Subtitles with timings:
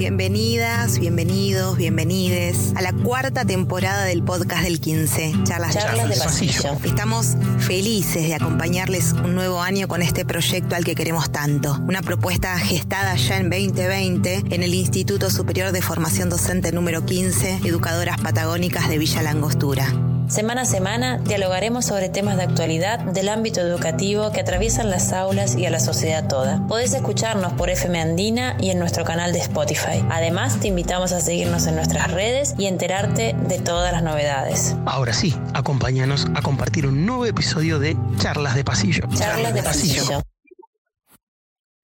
[0.00, 6.72] Bienvenidas, bienvenidos, bienvenides a la cuarta temporada del podcast del 15, Charlas, Charlas de Pasillo.
[6.82, 11.78] Estamos felices de acompañarles un nuevo año con este proyecto al que queremos tanto.
[11.86, 17.60] Una propuesta gestada ya en 2020 en el Instituto Superior de Formación Docente número 15,
[17.66, 20.09] Educadoras Patagónicas de Villa Langostura.
[20.30, 25.56] Semana a semana dialogaremos sobre temas de actualidad del ámbito educativo que atraviesan las aulas
[25.56, 26.64] y a la sociedad toda.
[26.68, 30.04] Podés escucharnos por FM Andina y en nuestro canal de Spotify.
[30.08, 34.76] Además, te invitamos a seguirnos en nuestras redes y enterarte de todas las novedades.
[34.86, 39.08] Ahora sí, acompáñanos a compartir un nuevo episodio de Charlas de Pasillo.
[39.12, 40.22] Charlas de Pasillo.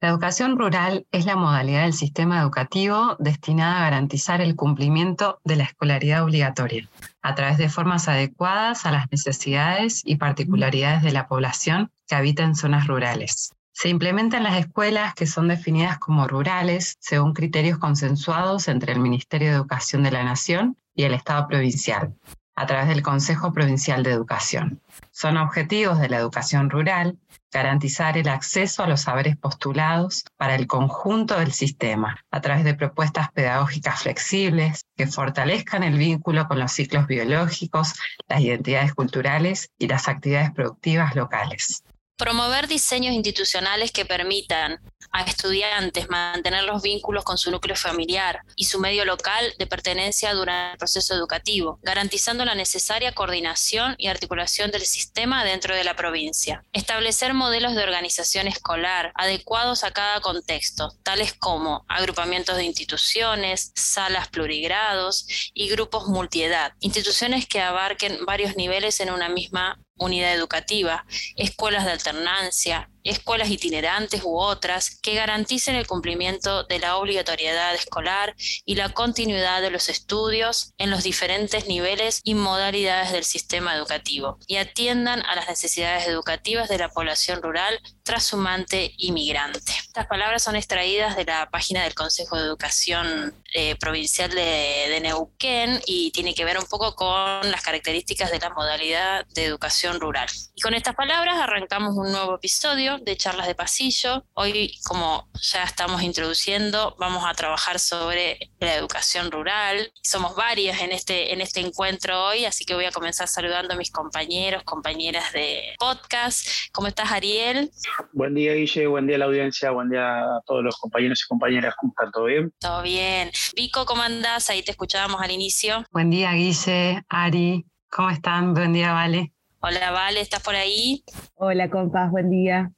[0.03, 5.57] La educación rural es la modalidad del sistema educativo destinada a garantizar el cumplimiento de
[5.57, 6.87] la escolaridad obligatoria
[7.23, 12.45] a través de formas adecuadas a las necesidades y particularidades de la población que habita
[12.45, 13.55] en zonas rurales.
[13.73, 19.49] Se implementan las escuelas que son definidas como rurales según criterios consensuados entre el Ministerio
[19.49, 22.15] de Educación de la Nación y el Estado provincial,
[22.57, 24.81] a través del Consejo Provincial de Educación.
[25.13, 27.19] Son objetivos de la educación rural
[27.53, 32.75] garantizar el acceso a los saberes postulados para el conjunto del sistema, a través de
[32.75, 37.95] propuestas pedagógicas flexibles que fortalezcan el vínculo con los ciclos biológicos,
[38.29, 41.83] las identidades culturales y las actividades productivas locales.
[42.19, 44.81] Promover diseños institucionales que permitan
[45.13, 50.33] a estudiantes mantener los vínculos con su núcleo familiar y su medio local de pertenencia
[50.33, 55.95] durante el proceso educativo, garantizando la necesaria coordinación y articulación del sistema dentro de la
[55.95, 56.65] provincia.
[56.73, 64.29] Establecer modelos de organización escolar adecuados a cada contexto, tales como agrupamientos de instituciones, salas
[64.29, 71.85] plurigrados y grupos multiedad, instituciones que abarquen varios niveles en una misma unidad educativa, escuelas
[71.85, 78.75] de alternancia, escuelas itinerantes u otras que garanticen el cumplimiento de la obligatoriedad escolar y
[78.75, 84.57] la continuidad de los estudios en los diferentes niveles y modalidades del sistema educativo y
[84.57, 89.73] atiendan a las necesidades educativas de la población rural trashumante y migrante.
[89.79, 95.01] Estas palabras son extraídas de la página del Consejo de Educación eh, Provincial de, de
[95.01, 100.01] Neuquén y tiene que ver un poco con las características de la modalidad de educación
[100.01, 100.29] rural.
[100.55, 104.25] Y con estas palabras arrancamos un nuevo episodio de charlas de pasillo.
[104.35, 109.93] Hoy, como ya estamos introduciendo, vamos a trabajar sobre la educación rural.
[110.03, 113.77] Somos varias en este, en este encuentro hoy, así que voy a comenzar saludando a
[113.77, 116.49] mis compañeros, compañeras de podcast.
[116.73, 117.71] ¿Cómo estás, Ariel?
[118.13, 121.29] Buen día, Guille, buen día a la audiencia, buen día a todos los compañeros y
[121.29, 121.75] compañeras.
[121.79, 122.13] ¿Cómo están?
[122.13, 122.53] ¿Todo bien?
[122.61, 123.31] Todo bien.
[123.55, 124.51] Vico, ¿cómo andás?
[124.51, 125.85] Ahí te escuchábamos al inicio.
[125.93, 128.55] Buen día, Guille, Ari, ¿cómo están?
[128.55, 129.33] Buen día, Vale.
[129.61, 131.03] Hola, Vale, ¿estás por ahí?
[131.35, 132.71] Hola, compas, buen día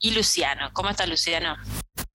[0.00, 0.70] y Luciano.
[0.72, 1.56] ¿Cómo está Luciano?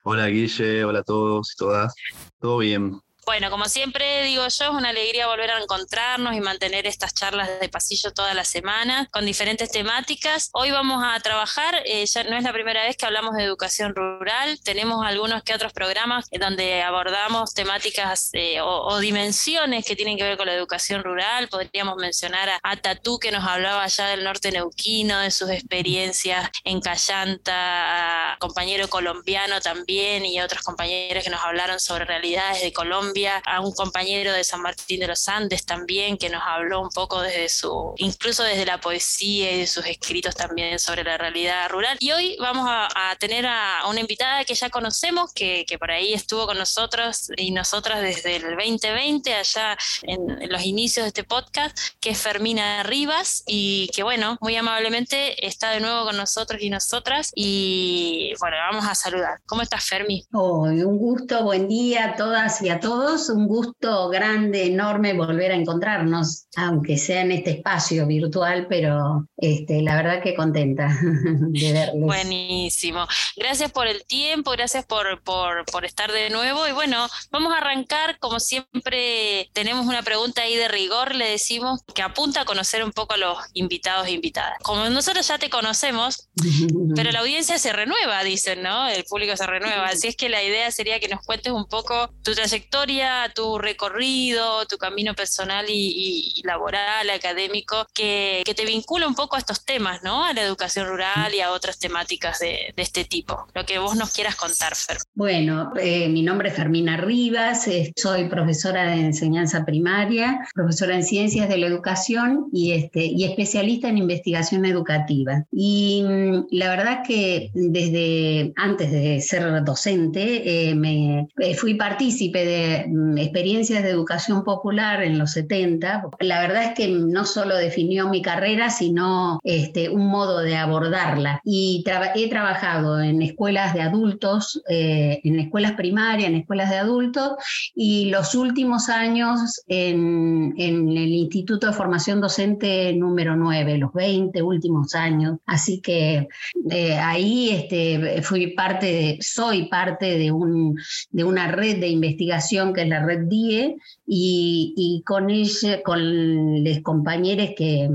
[0.03, 1.93] Hola Guille, hola a todos y todas.
[2.39, 3.01] ¿Todo bien?
[3.29, 7.59] Bueno, como siempre digo yo, es una alegría volver a encontrarnos y mantener estas charlas
[7.59, 10.49] de pasillo toda la semana con diferentes temáticas.
[10.51, 13.93] Hoy vamos a trabajar, eh, ya no es la primera vez que hablamos de educación
[13.93, 20.23] rural, tenemos algunos que otros programas donde abordamos temáticas eh, o, dimensiones que tienen que
[20.23, 21.49] ver con la educación rural.
[21.49, 26.49] Podríamos mencionar a, a Tatú que nos hablaba allá del norte neuquino, de sus experiencias
[26.63, 32.73] en Callanta, a compañero colombiano también y otros compañeros que nos hablaron sobre realidades de
[32.73, 36.89] Colombia a un compañero de San Martín de los Andes también que nos habló un
[36.89, 41.69] poco desde su, incluso desde la poesía y de sus escritos también sobre la realidad
[41.69, 41.97] rural.
[41.99, 46.13] Y hoy vamos a, tener a, una invitada que ya conocemos, que, que, por ahí
[46.13, 51.77] estuvo con nosotros y nosotras desde el 2020, allá en, los inicios de este podcast,
[51.99, 56.69] que es Fermina Rivas y que bueno, muy amablemente está de nuevo con nosotros y
[56.69, 59.39] nosotras y bueno, vamos a saludar.
[59.45, 60.25] ¿Cómo estás, Fermi?
[60.33, 65.51] Oh, un gusto, buen día a todas y a todos un gusto grande, enorme volver
[65.51, 71.73] a encontrarnos, aunque sea en este espacio virtual, pero este, la verdad que contenta de
[71.73, 72.01] verles.
[72.01, 73.07] Buenísimo.
[73.35, 76.67] Gracias por el tiempo, gracias por, por, por estar de nuevo.
[76.67, 81.81] Y bueno, vamos a arrancar, como siempre tenemos una pregunta ahí de rigor, le decimos
[81.95, 84.59] que apunta a conocer un poco a los invitados e invitadas.
[84.61, 86.29] Como nosotros ya te conocemos,
[86.95, 88.87] pero la audiencia se renueva, dicen, ¿no?
[88.87, 89.87] El público se renueva.
[89.87, 92.98] Así es que la idea sería que nos cuentes un poco tu trayectoria
[93.33, 99.63] tu recorrido, tu camino personal y, laboral, académico, que, te vincula un poco a estos
[99.63, 100.25] temas, ¿no?
[100.25, 103.47] A la educación rural y a otras temáticas de, este tipo.
[103.53, 104.97] Lo que vos nos quieras contar, Fer.
[105.13, 111.03] Bueno, eh, mi nombre es Fermina Rivas, eh, soy profesora de enseñanza primaria, profesora en
[111.03, 115.45] ciencias de la educación y, este, y especialista en investigación educativa.
[115.51, 122.78] Y mm, la verdad que desde antes de ser docente, eh, me, fui partícipe de
[123.17, 126.09] experiencias de educación popular en los 70.
[126.19, 131.41] La verdad es que no solo definió mi carrera, sino este, un modo de abordarla.
[131.43, 131.83] Y
[132.15, 137.31] he trabajado en escuelas de adultos, eh, en escuelas primarias, en escuelas de adultos,
[137.75, 144.95] y los últimos años en, el Instituto de Formación Docente número 9, los 20 últimos
[144.95, 145.37] años.
[145.45, 146.27] Así que
[146.71, 153.05] eh, ahí este, fui parte, soy parte de una red de investigación que es la
[153.05, 157.89] red DIE, y, con ella, con los compañeros que,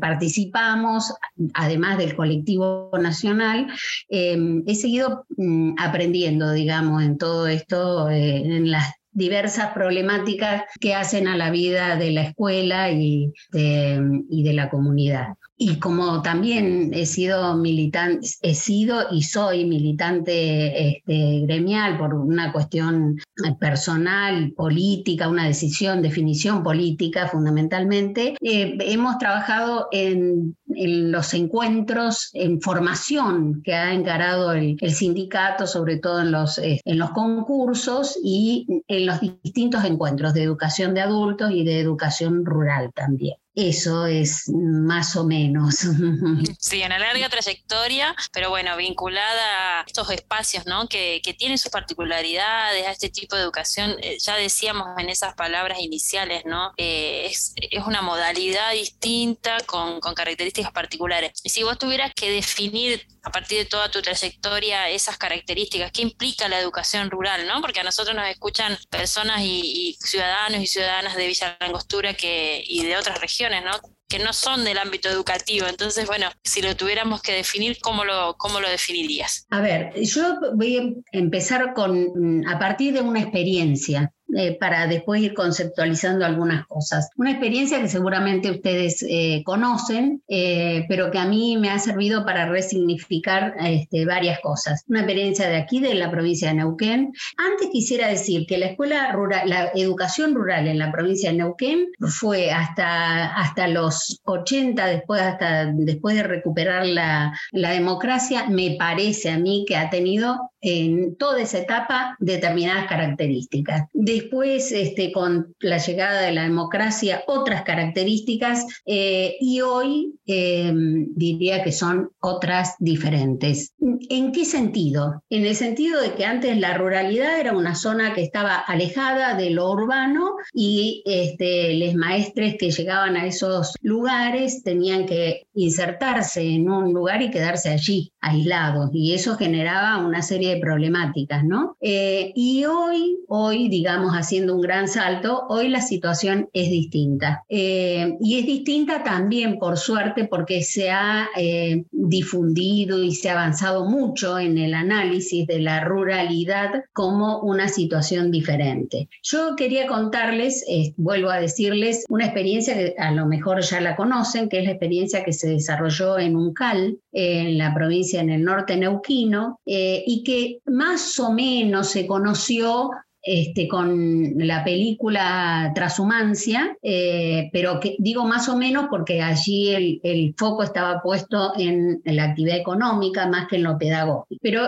[0.00, 1.12] participamos,
[1.54, 3.66] además del colectivo nacional,
[4.08, 10.94] em, he seguido mm, aprendiendo, digamos, en todo esto, eh, en las diversas problemáticas que
[10.94, 17.04] hacen a la vida de la escuela y de la comunidad y como también he
[17.04, 23.18] sido militante, he sido y soy militante este, gremial por una cuestión
[23.58, 33.60] personal, política, una decisión, definición política fundamentalmente, eh, hemos trabajado en, los encuentros, en formación
[33.64, 39.06] que ha encarado el, sindicato, sobre todo en los, eh, en los concursos y en
[39.06, 43.38] los distintos encuentros de educación de adultos y de educación rural también.
[43.60, 45.80] Eso es más o menos.
[46.60, 50.88] Sí, una larga trayectoria, pero bueno, vinculada a estos espacios, ¿no?
[50.88, 53.96] Que, que tienen sus particularidades, a este tipo de educación.
[54.02, 56.72] Eh, ya decíamos en esas palabras iniciales, ¿no?
[56.76, 61.32] Eh, es, es, una modalidad distinta con, con características particulares.
[61.42, 66.02] Y si vos tuvieras que definir a partir de toda tu trayectoria esas características, qué
[66.02, 67.60] implica la educación rural, ¿no?
[67.60, 72.84] Porque a nosotros nos escuchan personas y, ciudadanos y ciudadanas de Villa Langostura que, y
[72.84, 73.72] de otras regiones, ¿no?
[74.08, 75.66] que no son del ámbito educativo.
[75.68, 79.46] Entonces, bueno, si lo tuviéramos que definir, ¿cómo lo, cómo lo definirías?
[79.50, 84.12] A ver, yo voy a empezar con, a partir de una experiencia.
[84.36, 87.08] Eh, para después ir conceptualizando algunas cosas.
[87.16, 92.26] Una experiencia que seguramente ustedes eh, conocen, eh, pero que a mí me ha servido
[92.26, 94.84] para resignificar este, varias cosas.
[94.86, 97.14] Una experiencia de aquí, de la provincia de Neuquén.
[97.38, 101.86] Antes quisiera decir que la escuela rural, la educación rural en la provincia de Neuquén
[101.98, 109.30] fue hasta, hasta los 80, después, hasta, después de recuperar la, la democracia, me parece
[109.30, 113.88] a mí que ha tenido en toda esa etapa determinadas características.
[113.92, 121.62] Después, este, con la llegada de la democracia, otras características eh, y hoy eh, diría
[121.62, 123.72] que son otras diferentes.
[124.08, 125.22] ¿En qué sentido?
[125.30, 129.50] En el sentido de que antes la ruralidad era una zona que estaba alejada de
[129.50, 136.70] lo urbano y este, los maestres que llegaban a esos lugares tenían que insertarse en
[136.70, 141.76] un lugar y quedarse allí, aislados, y eso generaba una serie de problemáticas, ¿no?
[141.80, 147.44] Eh, y hoy, hoy, digamos, haciendo un gran salto, hoy la situación es distinta.
[147.48, 153.32] Eh, y es distinta también, por suerte, porque se ha eh, difundido y se ha
[153.32, 159.08] avanzado mucho en el análisis de la ruralidad como una situación diferente.
[159.22, 160.64] Yo quería contarles,
[160.96, 164.72] vuelvo a decirles, una experiencia que a lo mejor ya la conocen, que es la
[164.72, 170.37] experiencia que se desarrolló en Uncal, en la provincia en el norte neuquino, y que
[170.66, 172.90] más o menos se conoció
[173.30, 180.34] este, con la película Trashumancia, eh, pero que digo más o menos porque allí el,
[180.34, 184.40] foco estaba puesto en, la actividad económica más que en lo pedagógico.
[184.40, 184.62] Pero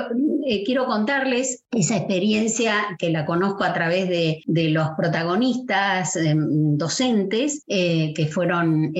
[0.46, 7.64] eh, quiero contarles esa experiencia que la conozco a través de, los protagonistas eh, docentes,
[7.66, 8.92] que fueron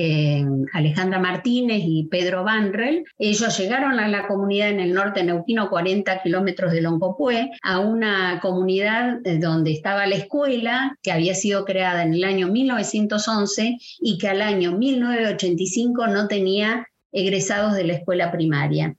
[0.73, 3.03] Alejandra Martínez y Pedro Banrel.
[3.19, 8.39] Ellos llegaron a la comunidad en el norte neuquino, 40 kilómetros de Loncopué, a una
[8.41, 14.17] comunidad donde donde estaba la escuela, que había sido creada en el año 1911 y
[14.17, 18.95] que al año 1985 no tenía egresados de la escuela primaria.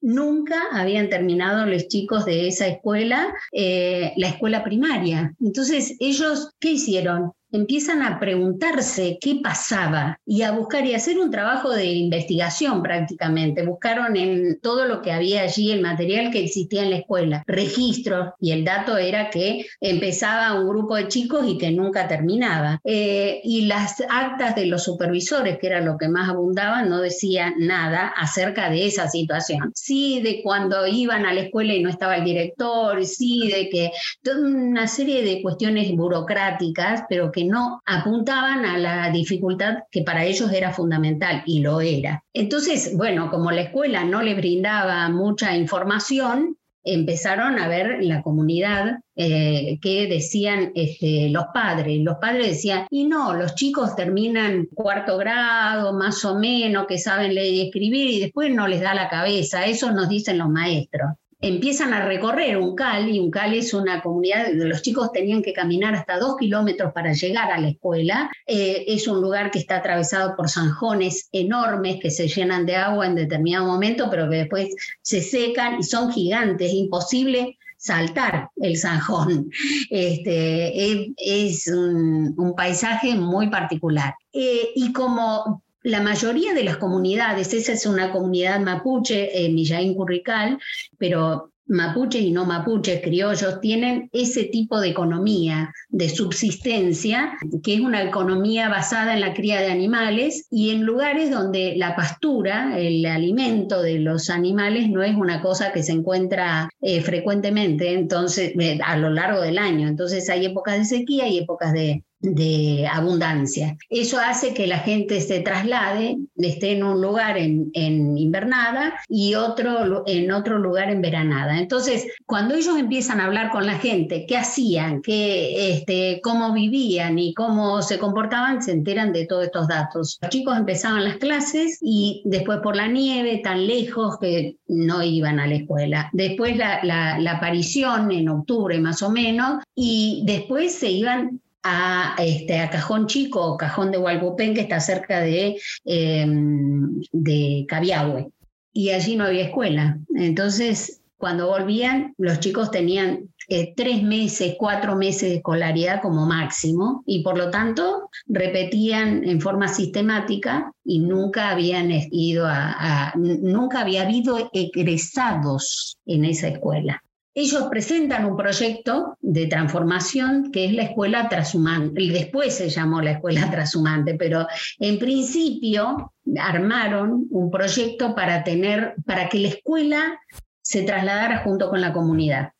[0.00, 5.34] Nunca habían terminado los chicos de esa escuela eh, la escuela primaria.
[5.40, 7.32] Entonces, ellos, ¿qué hicieron?
[7.56, 13.64] Empiezan a preguntarse qué pasaba y a buscar y hacer un trabajo de investigación prácticamente.
[13.64, 18.30] Buscaron en todo lo que había allí, el material que existía en la escuela, registros,
[18.40, 22.80] y el dato era que empezaba un grupo de chicos y que nunca terminaba.
[22.84, 27.54] Eh, y las actas de los supervisores, que era lo que más abundaba, no decían
[27.58, 29.72] nada acerca de esa situación.
[29.74, 33.90] Sí, de cuando iban a la escuela y no estaba el director, sí, de que
[34.22, 40.24] toda una serie de cuestiones burocráticas, pero que no apuntaban a la dificultad que para
[40.24, 42.24] ellos era fundamental y lo era.
[42.32, 49.00] Entonces, bueno, como la escuela no le brindaba mucha información, empezaron a ver la comunidad
[49.16, 51.98] eh, que decían este, los padres.
[52.00, 57.34] Los padres decían, y no, los chicos terminan cuarto grado, más o menos, que saben
[57.34, 59.64] leer y escribir, y después no les da la cabeza.
[59.64, 61.12] Eso nos dicen los maestros
[61.46, 65.42] empiezan a recorrer un cal, y un cal es una comunidad donde los chicos tenían
[65.42, 68.30] que caminar hasta dos kilómetros para llegar a la escuela.
[68.46, 73.06] Eh, es un lugar que está atravesado por zanjones enormes que se llenan de agua
[73.06, 79.50] en determinado momento, pero que después se secan y son gigantes, imposible saltar el zanjón.
[79.90, 84.14] Este, es, un, paisaje muy particular.
[84.32, 90.58] Eh, y como la mayoría de las comunidades, esa es una comunidad mapuche Millaín Currical,
[90.98, 97.80] pero mapuches y no mapuches, criollos, tienen ese tipo de economía de subsistencia, que es
[97.80, 103.04] una economía basada en la cría de animales y en lugares donde la pastura, el
[103.06, 108.78] alimento de los animales, no es una cosa que se encuentra eh, frecuentemente entonces, eh,
[108.84, 109.88] a lo largo del año.
[109.88, 113.76] Entonces hay épocas de sequía y épocas de, de abundancia.
[113.90, 120.04] Eso hace que la gente se traslade, esté en un lugar en, invernada y otro
[120.06, 121.58] en otro lugar en veranada.
[121.58, 127.18] Entonces, cuando ellos empiezan a hablar con la gente, qué hacían, qué, este, cómo vivían
[127.18, 130.18] y cómo se comportaban, se enteran de todos estos datos.
[130.22, 135.38] Los chicos empezaban las clases y después por la nieve, tan lejos que no iban
[135.38, 136.08] a la escuela.
[136.12, 142.70] Después la aparición en octubre más o menos y después se iban a, este, a
[142.70, 148.28] Cajón Chico o Cajón de Hualpupén, que está cerca de, em, de Cabiahue.
[148.72, 149.98] Y allí no había escuela.
[150.14, 157.02] Entonces, cuando volvían, los chicos tenían eh, tres meses, cuatro meses de escolaridad como máximo
[157.06, 164.02] y por lo tanto repetían en forma sistemática y nunca habían ido a nunca había
[164.02, 167.02] habido egresados en esa escuela
[167.34, 172.00] ellos presentan un proyecto de transformación que es la escuela transhumante.
[172.12, 174.46] Después se llamó la escuela transhumante, pero
[174.78, 180.20] en principio armaron un proyecto para tener, para que la escuela
[180.62, 182.52] se trasladara junto con la comunidad.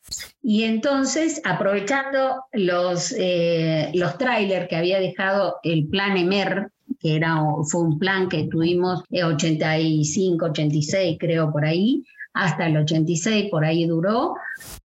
[0.42, 6.68] Y entonces, aprovechando los, eh, los trailers que había dejado el plan EMER,
[7.00, 7.38] que era,
[7.70, 12.04] fue un plan que tuvimos en 85, 86, creo, por ahí,
[12.34, 14.34] hasta el 86, por ahí duró,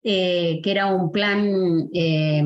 [0.04, 2.44] eh, que era un plan, eh,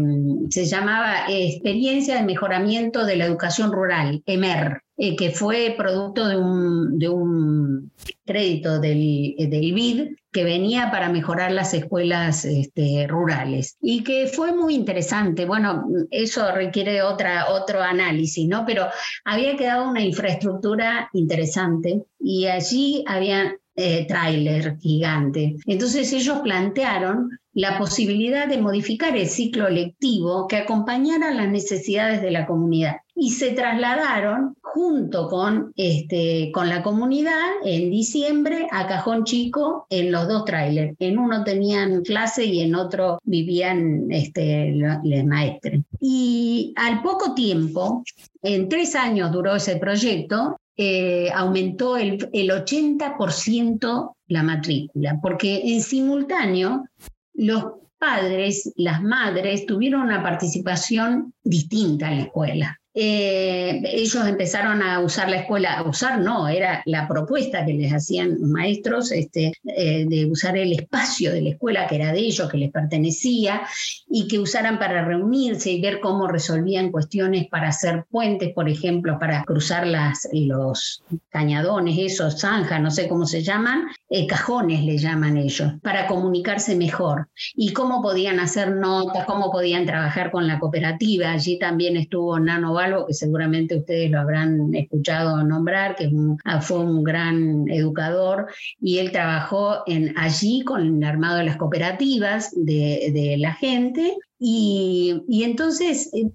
[0.49, 6.35] se llamaba Experiencia de Mejoramiento de la Educación Rural, EMER, eh, que fue producto de
[6.35, 7.91] un, de un
[8.25, 14.53] crédito del, del, BID que venía para mejorar las escuelas este, rurales y que fue
[14.53, 15.45] muy interesante.
[15.45, 18.65] Bueno, eso requiere otra, otro análisis, ¿no?
[18.65, 18.87] Pero
[19.23, 25.55] había quedado una infraestructura interesante y allí había eh, tráiler gigante.
[25.65, 32.31] Entonces ellos plantearon la posibilidad de modificar el ciclo lectivo que acompañara las necesidades de
[32.31, 39.23] la comunidad y se trasladaron junto con, este, con la comunidad en diciembre a Cajón
[39.23, 40.95] Chico en los dos trailers.
[40.99, 45.83] En uno tenían clase y en otro vivían este, los maestres.
[46.01, 48.03] Y al poco tiempo,
[48.41, 55.81] en tres años duró ese proyecto, eh, aumentó el, el 80% la matrícula, porque en
[55.81, 56.85] simultáneo
[57.33, 57.65] los
[57.97, 62.78] padres, las madres tuvieron una participación distinta en la escuela.
[62.93, 67.93] Eh, ellos empezaron a usar la escuela, a usar no, era la propuesta que les
[67.93, 72.49] hacían maestros este, eh, de usar el espacio de la escuela que era de ellos,
[72.49, 73.61] que les pertenecía,
[74.09, 79.19] y que usaran para reunirse y ver cómo resolvían cuestiones para hacer puentes, por ejemplo,
[79.19, 84.97] para cruzar las, los cañadones, esos zanjas, no sé cómo se llaman, eh, cajones le
[84.97, 90.59] llaman ellos, para comunicarse mejor, y cómo podían hacer notas, cómo podían trabajar con la
[90.59, 91.31] cooperativa.
[91.31, 96.09] Allí también estuvo Nano algo que seguramente ustedes lo habrán escuchado nombrar, que
[96.45, 98.47] ah, fue un gran educador
[98.81, 99.83] y él trabajó
[100.15, 106.29] allí con el armado de las cooperativas de, la gente Y, entonces eh,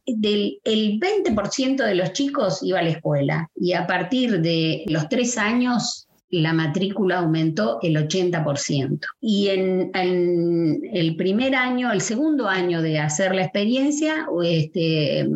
[0.65, 5.39] el 20% de los chicos iba a la escuela y a partir de los tres
[5.39, 6.07] años
[6.41, 9.01] la matrícula aumentó el 80%.
[9.21, 15.29] Y en, el primer año, el segundo año de hacer la experiencia, este,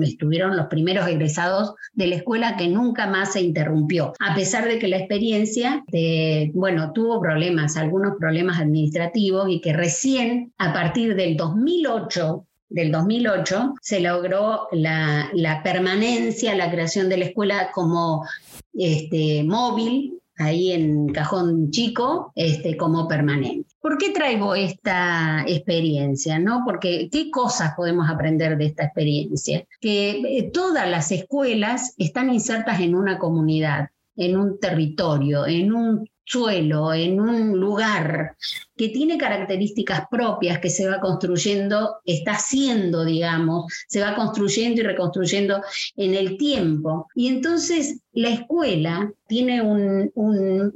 [0.00, 4.78] estuvieron los primeros egresados de la escuela que nunca más se interrumpió, a pesar de
[4.78, 11.14] que la experiencia, de, bueno, tuvo problemas, algunos problemas administrativos y que recién a partir
[11.14, 18.24] del 2008 del 2008 se logró la, la, permanencia, la creación de la escuela como
[18.72, 23.68] este, móvil ahí en Cajón Chico este, como permanente.
[23.80, 26.38] ¿Por qué traigo esta experiencia?
[26.38, 26.62] ¿no?
[26.64, 29.64] Porque qué cosas podemos aprender de esta experiencia.
[29.80, 36.08] Que eh, todas las escuelas están insertas en una comunidad, en un territorio, en un
[36.30, 38.36] suelo, en un lugar
[38.76, 44.84] que tiene características propias que se va construyendo, está haciendo, digamos, se va construyendo y
[44.84, 45.60] reconstruyendo
[45.96, 47.08] en el tiempo.
[47.16, 50.12] Y entonces la escuela tiene un,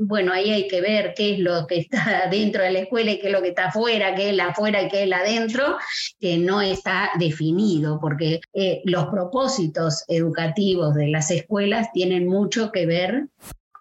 [0.00, 3.20] bueno, ahí hay que ver qué es lo que está dentro de la escuela y
[3.20, 5.76] qué es lo que está afuera, qué es la afuera y qué es la adentro,
[6.18, 12.86] que no está definido, porque eh, los propósitos educativos de las escuelas tienen mucho que
[12.86, 13.28] ver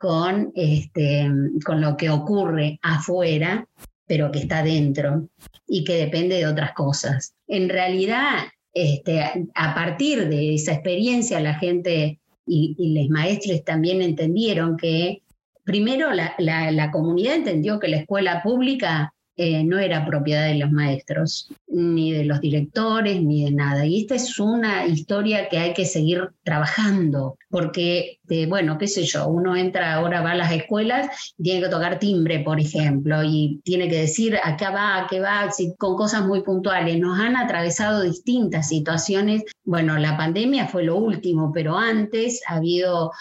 [0.03, 1.31] con, este,
[1.63, 3.65] con lo que ocurre afuera,
[4.05, 5.29] pero que está dentro
[5.65, 7.35] y que depende de otras cosas.
[7.47, 8.39] En realidad,
[8.73, 9.23] este,
[9.55, 15.21] a partir de esa experiencia, la gente y, los maestros también entendieron que,
[15.63, 20.71] primero, la, la comunidad entendió que la escuela pública eh, no era propiedad de los
[20.71, 23.85] maestros, ni de los directores, ni de nada.
[23.85, 29.03] Y esta es una historia que hay que seguir trabajando, porque, eh, bueno, qué sé
[29.03, 33.59] yo, uno entra, ahora va a las escuelas, tiene que tocar timbre, por ejemplo, y
[33.63, 36.99] tiene que decir acá va, acá va, con cosas muy puntuales.
[36.99, 39.43] Nos han atravesado distintas situaciones.
[39.63, 43.11] Bueno, la pandemia fue lo último, pero antes ha habido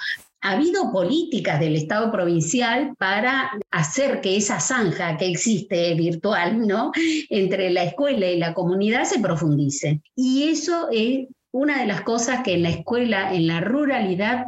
[0.43, 6.91] ha habido políticas del Estado provincial para hacer que esa zanja que existe virtual, ¿no?
[7.31, 10.01] Entre la escuela y la comunidad se profundice.
[10.17, 14.47] Y eso es una de las cosas que en la escuela, en la ruralidad,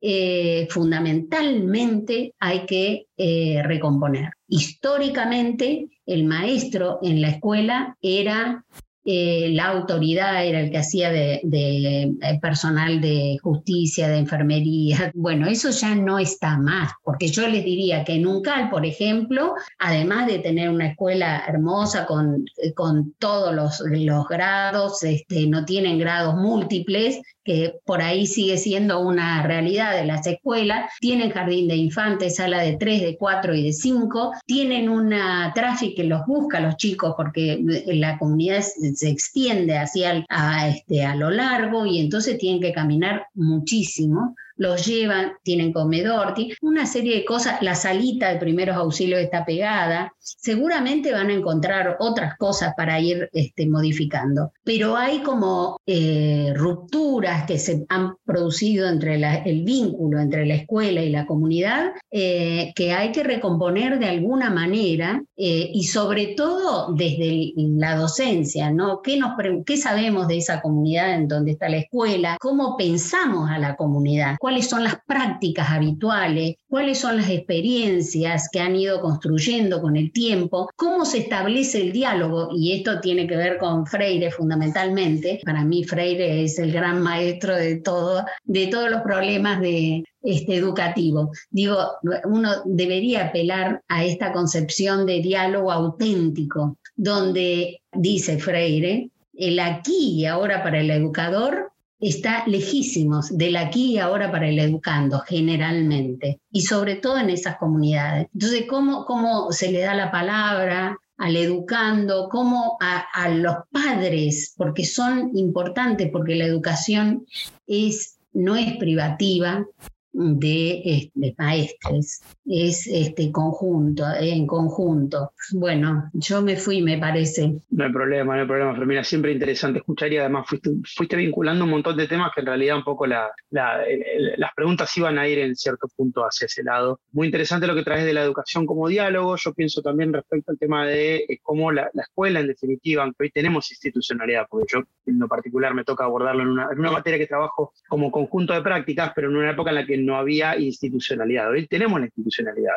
[0.00, 4.30] eh, fundamentalmente hay que eh, recomponer.
[4.48, 8.64] Históricamente, el maestro en la escuela era
[9.04, 15.10] eh, la autoridad era el que hacía de, eh, personal de justicia, de enfermería.
[15.22, 19.54] Bueno, eso ya no está más, porque yo les diría que en UNCAL, por ejemplo,
[19.78, 22.44] además de tener una escuela hermosa con,
[22.74, 29.00] con todos los, los grados, este, no tienen grados múltiples, que por ahí sigue siendo
[29.00, 33.64] una realidad de las escuelas, tienen jardín de infantes, sala de 3, de 4 y
[33.64, 38.62] de 5, tienen una tráfico que los busca los chicos porque la comunidad
[38.94, 44.86] se extiende hacia a, este, a lo largo y entonces tienen que caminar muchísimo los
[44.86, 51.10] llevan, tienen comedor, una serie de cosas, la salita de primeros auxilios está pegada, seguramente
[51.10, 57.58] van a encontrar otras cosas para ir este, modificando, pero hay como eh, rupturas que
[57.58, 63.10] se han producido entre el vínculo entre la escuela y la comunidad eh, que hay
[63.10, 69.02] que recomponer de alguna manera eh, y sobre todo desde la docencia, ¿no?
[69.02, 69.32] ¿Qué, nos,
[69.66, 72.36] ¿Qué sabemos de esa comunidad en donde está la escuela?
[72.40, 74.36] ¿Cómo pensamos a la comunidad?
[74.52, 80.12] Cuáles son las prácticas habituales, cuáles son las experiencias que han ido construyendo con el
[80.12, 85.40] tiempo, cómo se establece el diálogo, y esto tiene que ver con Freire fundamentalmente.
[85.42, 90.56] Para mí Freire es el gran maestro de todo, de todos los problemas de, este,
[90.56, 91.30] educativo.
[91.50, 91.78] Digo,
[92.26, 100.26] uno debería apelar a esta concepción de diálogo auténtico, donde, dice Freire, el aquí y
[100.26, 101.71] ahora para el educador
[102.02, 107.56] está lejísimos del aquí y ahora para el educando, generalmente, y sobre todo en esas
[107.56, 108.26] comunidades.
[108.34, 114.54] Entonces, ¿cómo, cómo se le da la palabra al educando, cómo a, a los padres,
[114.56, 117.24] porque son importantes, porque la educación
[117.66, 119.64] es, no es privativa,
[120.12, 125.32] de, de, maestres, es este conjunto, en conjunto.
[125.52, 127.54] Bueno, yo me fui, me parece.
[127.70, 131.70] No hay problema, no hay problema, Fermina, siempre interesante escuchar y además fuiste, vinculando un
[131.70, 135.56] montón de temas que en realidad un poco la, las preguntas iban a ir en
[135.56, 137.00] cierto punto hacia ese lado.
[137.12, 140.58] Muy interesante lo que traes de la educación como diálogo, yo pienso también respecto al
[140.58, 145.18] tema de eh, cómo la, escuela en definitiva, aunque hoy tenemos institucionalidad, porque yo en
[145.18, 148.62] lo particular me toca abordarlo en una, en una materia que trabajo como conjunto de
[148.62, 151.50] prácticas, pero en una época en la que no había institucionalidad.
[151.50, 152.76] Hoy tenemos la institucionalidad,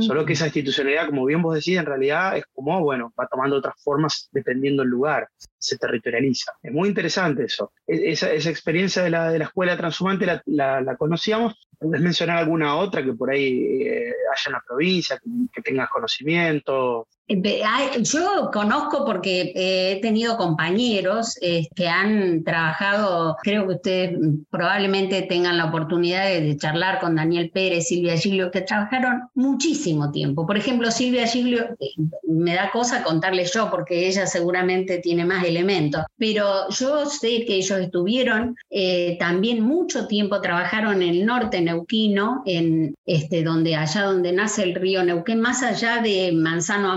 [0.00, 3.56] solo que esa institucionalidad, como bien vos decís, en realidad es como, bueno, va tomando
[3.56, 6.52] otras formas dependiendo del lugar, se territorializa.
[6.62, 7.72] Es muy interesante eso.
[7.86, 10.42] E, esa, esa experiencia de la, de la escuela transhumante la,
[10.80, 11.68] la, conocíamos.
[11.78, 15.88] ¿Puedes mencionar alguna otra que por ahí eh, haya en la provincia, que, que tengas
[15.90, 17.08] conocimiento?
[18.02, 24.18] Yo conozco porque he tenido compañeros eh, que han trabajado, creo que ustedes
[24.50, 30.46] probablemente tengan la oportunidad de, charlar con Daniel Pérez, Silvia Giglio, que trabajaron muchísimo tiempo.
[30.46, 31.94] Por ejemplo, Silvia Giglio, eh,
[32.28, 37.56] me da cosa contarles yo porque ella seguramente tiene más elementos, pero yo sé que
[37.56, 44.02] ellos estuvieron eh, también mucho tiempo, trabajaron en el norte neuquino, en este, donde allá
[44.02, 46.92] donde nace el río Neuquén, más allá de Manzano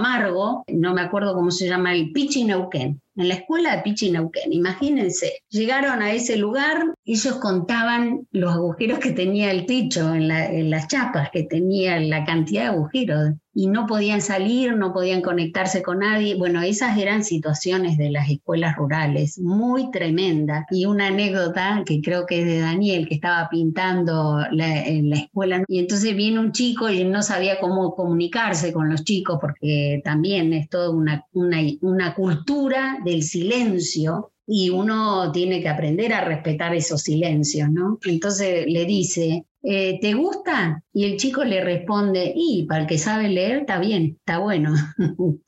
[0.68, 4.52] No me acuerdo cómo se llama, el Pichinauquén, en la escuela de Pichinauquén.
[4.54, 10.70] Imagínense, llegaron a ese lugar, ellos contaban los agujeros que tenía el techo, en, en
[10.70, 15.82] las chapas que tenía, la cantidad de agujeros y no podían salir, no podían conectarse
[15.82, 16.36] con nadie.
[16.36, 20.68] Bueno, esas eran situaciones de las escuelas rurales, muy tremenda.
[20.70, 25.64] Y una anécdota que creo que es de Daniel, que estaba pintando en la escuela,
[25.70, 30.52] y entonces viene un chico y no sabía cómo comunicarse con los chicos, porque también
[30.52, 36.76] es toda una, una, una cultura del silencio y uno tiene que aprender a respetar
[36.76, 37.98] esos silencios, ¿no?
[38.06, 40.84] Entonces le dice, eh, ¿te gusta?
[40.94, 44.76] Y el chico le responde, y para el que sabe leer, está bien, está bueno.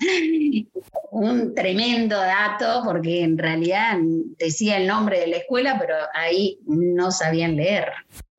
[1.12, 3.97] Un tremendo dato, porque en realidad
[4.39, 7.89] decía el nombre de la escuela, pero ahí no sabían leer.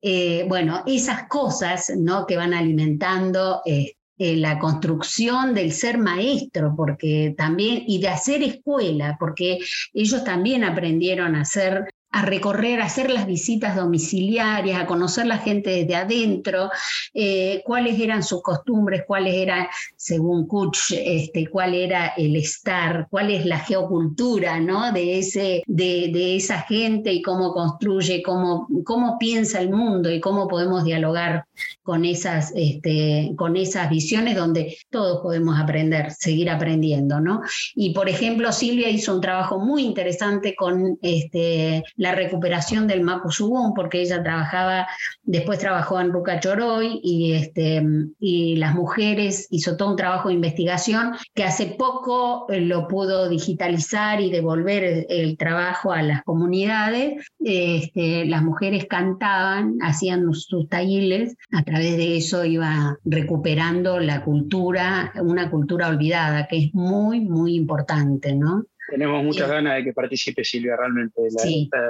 [0.01, 2.25] Eh, bueno, esas cosas ¿no?
[2.25, 9.15] que van alimentando eh, la construcción del ser maestro, porque también, y de hacer escuela,
[9.19, 9.59] porque
[9.93, 15.37] ellos también aprendieron a hacer a recorrer, a hacer las visitas domiciliarias, a conocer la
[15.37, 16.71] gente desde adentro,
[17.13, 23.29] eh, cuáles eran sus costumbres, cuáles eran, según Kuch, este, cuál era el estar, cuál
[23.29, 24.91] es la geocultura ¿no?
[24.91, 30.19] de, ese, de, de esa gente y cómo construye, cómo, cómo piensa el mundo y
[30.19, 31.45] cómo podemos dialogar
[31.81, 37.19] con esas, este, con esas visiones donde todos podemos aprender, seguir aprendiendo.
[37.19, 37.41] ¿no?
[37.75, 43.29] Y por ejemplo, Silvia hizo un trabajo muy interesante con este, la recuperación del Mapu
[43.75, 44.87] porque ella trabajaba,
[45.23, 47.83] después trabajó en Ruca Choroy y, este,
[48.19, 53.29] y las mujeres hizo todo un trabajo de investigación que hace poco eh, lo pudo
[53.29, 57.25] digitalizar y devolver el, trabajo a las comunidades.
[57.39, 65.11] Este, las mujeres cantaban, hacían sus talleres, a través de eso iba recuperando la cultura,
[65.21, 68.65] una cultura olvidada, que es muy, muy importante, ¿no?
[68.89, 71.21] Tenemos muchas ganas de que participe Silvia, realmente.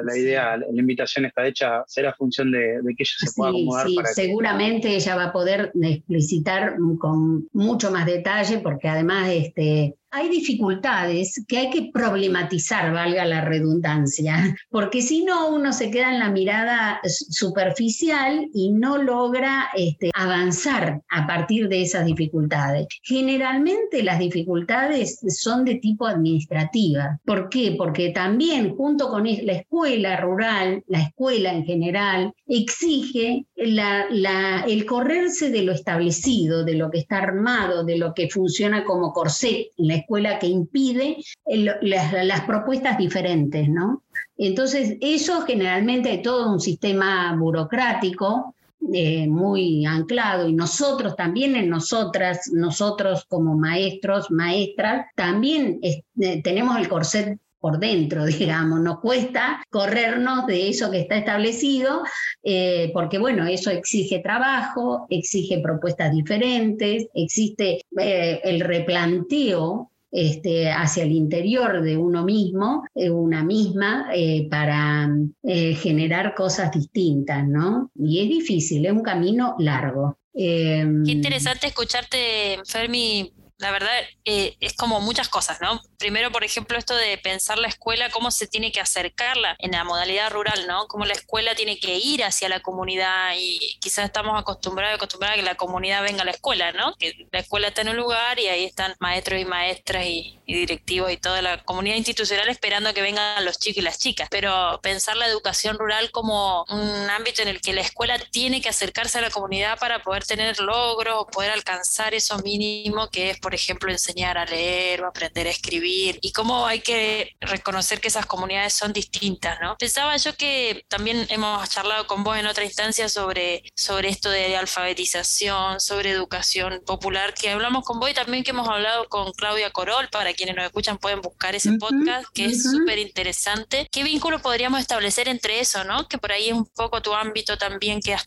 [0.03, 3.87] La, idea, la invitación está hecha, será función de, que ella se pueda acomodar.
[3.87, 10.29] Sí, seguramente ella va a poder explicitar con mucho más detalle, porque además este, hay
[10.29, 16.19] dificultades que hay que problematizar, valga la redundancia, porque si no uno se queda en
[16.19, 22.87] la mirada superficial y no logra este, avanzar a partir de esas dificultades.
[23.03, 27.19] Generalmente las dificultades son de tipo administrativa.
[27.25, 27.75] ¿Por qué?
[27.77, 35.63] Porque también junto con la escuela rural, la escuela en general, exige el correrse de
[35.63, 39.98] lo establecido, de lo que está armado, de lo que funciona como corset en la
[39.99, 44.03] escuela que impide las, propuestas diferentes, ¿no?
[44.37, 48.55] Entonces, eso generalmente hay todo un sistema burocrático
[48.93, 56.03] eh, muy anclado y nosotros también en nosotras, nosotros como maestros, maestras, también eh,
[56.41, 62.03] tenemos el corset por dentro, digamos, nos cuesta corrernos de eso que está establecido,
[62.43, 71.11] eh, porque bueno, eso exige trabajo, exige propuestas diferentes, existe el replanteo este, hacia el
[71.11, 75.09] interior de uno mismo, eh, una misma, eh, para
[75.43, 77.91] eh, generar cosas distintas, ¿no?
[77.95, 80.17] Y es difícil, es un camino largo.
[80.33, 83.91] Qué interesante escucharte, Fermi, la verdad
[84.23, 85.81] eh, es como muchas cosas, ¿no?
[85.97, 89.83] Primero, por ejemplo, esto de pensar la escuela, cómo se tiene que acercarla en la
[89.83, 90.87] modalidad rural, ¿no?
[90.87, 95.41] Cómo la escuela tiene que ir hacia la comunidad y quizás estamos acostumbrados, acostumbrados a
[95.41, 96.95] que la comunidad venga a la escuela, ¿no?
[96.95, 101.11] Que la escuela está en un lugar y ahí están maestros y maestras y, directivos
[101.11, 104.29] y toda la comunidad institucional esperando que vengan los chicos y las chicas.
[104.31, 108.69] Pero pensar la educación rural como un ámbito en el que la escuela tiene que
[108.69, 113.48] acercarse a la comunidad para poder tener logros, poder alcanzar eso mínimo que es, por
[113.49, 118.09] por ejemplo, enseñar a leer o aprender a escribir y cómo hay que reconocer que
[118.09, 119.75] esas comunidades son distintas, ¿no?
[119.79, 124.55] Pensaba yo que también hemos charlado con vos en otra instancia sobre, sobre esto de
[124.55, 129.71] alfabetización, sobre educación popular, que hablamos con vos y también que hemos hablado con Claudia
[129.71, 133.87] Corol, para quienes nos escuchan pueden buscar ese podcast, que es súper interesante.
[133.91, 136.07] ¿Qué vínculo podríamos establecer entre eso, ¿no?
[136.07, 138.25] Que por ahí es un poco tu ámbito también que has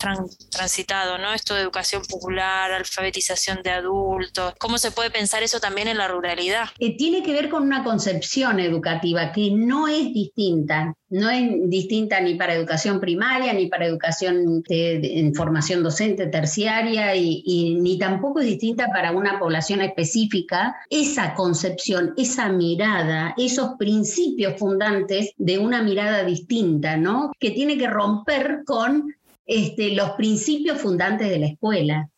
[0.51, 1.33] transitado, ¿no?
[1.33, 6.09] Esto de educación popular, alfabetización de adultos, ¿cómo se puede pensar eso también en la
[6.09, 6.65] ruralidad?
[6.79, 12.21] Eh, tiene que ver con una concepción educativa que no es distinta, no es distinta
[12.21, 18.47] ni para educación primaria, ni para educación en formación docente terciaria, y, ni tampoco es
[18.47, 20.75] distinta para una población específica.
[20.89, 27.33] Esa concepción, esa mirada, esos principios fundantes de una mirada distinta, ¿no?
[27.39, 32.09] Que tiene que romper con este, los principios fundantes de la escuela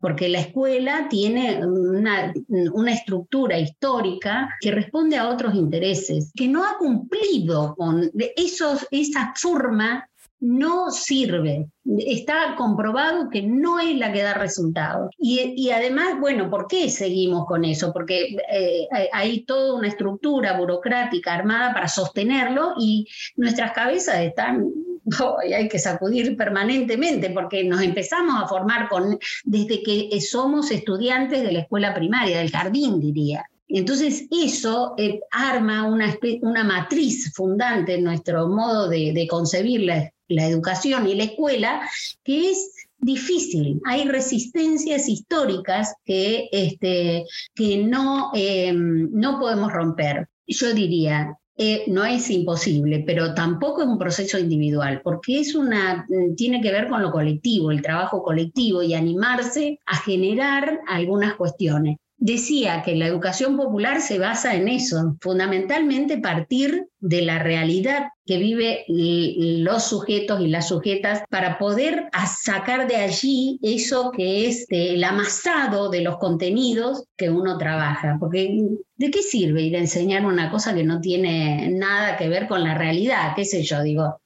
[0.00, 2.32] porque la escuela tiene una,
[2.92, 10.08] estructura histórica que responde a otros intereses, que no ha cumplido con esos, esa forma
[10.40, 11.68] no sirve.
[11.98, 15.10] Está comprobado que no es la que da resultados.
[15.18, 17.92] Y, además, bueno, ¿por qué seguimos con eso?
[17.92, 24.66] Porque eh, hay toda una estructura burocrática armada para sostenerlo y nuestras cabezas están
[25.48, 31.42] y hay que sacudir permanentemente porque nos empezamos a formar con, desde que somos estudiantes
[31.42, 33.44] de la escuela primaria, del jardín diría.
[33.68, 41.06] Entonces eso eh, arma una, una, matriz fundante en nuestro modo de, concebir la, educación
[41.06, 41.80] y la escuela
[42.24, 43.80] que es difícil.
[43.84, 50.28] Hay resistencias históricas que, este, que no, eh, no podemos romper.
[50.46, 56.06] Yo diría, eh, no es imposible, pero tampoco es un proceso individual, porque es una,
[56.08, 61.34] mm, tiene que ver con lo colectivo, el trabajo colectivo y animarse a generar algunas
[61.34, 68.08] cuestiones decía que la educación popular se basa en eso, fundamentalmente partir de la realidad
[68.24, 68.78] que viven
[69.64, 72.08] los sujetos y las sujetas para poder
[72.42, 78.16] sacar de allí eso que es el amasado de los contenidos que uno trabaja.
[78.18, 78.60] Porque
[78.96, 82.64] ¿de qué sirve ir a enseñar una cosa que no tiene nada que ver con
[82.64, 83.34] la realidad?
[83.36, 83.82] ¿Qué sé yo?
[83.82, 84.20] Digo,